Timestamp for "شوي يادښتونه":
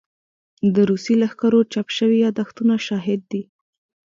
1.97-2.73